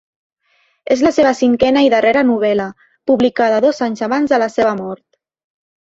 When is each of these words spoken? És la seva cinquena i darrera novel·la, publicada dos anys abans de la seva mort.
És 0.95 1.03
la 1.07 1.11
seva 1.17 1.33
cinquena 1.41 1.85
i 1.89 1.93
darrera 1.95 2.25
novel·la, 2.31 2.67
publicada 3.13 3.63
dos 3.69 3.87
anys 3.89 4.05
abans 4.11 4.35
de 4.35 4.45
la 4.47 4.53
seva 4.59 4.77
mort. 4.85 5.07